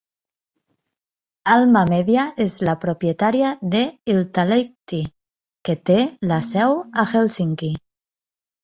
Alma 1.55 1.83
Media 1.91 2.23
és 2.47 2.57
la 2.69 2.75
propietària 2.85 3.53
de 3.77 3.83
"Iltalehti", 4.17 5.03
que 5.71 5.79
té 5.93 6.01
la 6.35 6.43
seu 6.53 6.79
a 7.05 7.09
Helsinki. 7.15 7.73